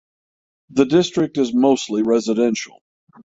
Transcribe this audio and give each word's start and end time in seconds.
The 0.71 0.85
district 0.87 1.37
is 1.37 1.53
mostly 1.53 2.01
residential. 2.01 2.81